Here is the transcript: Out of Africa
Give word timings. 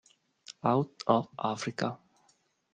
Out 0.63 1.03
of 1.05 1.27
Africa 1.37 1.99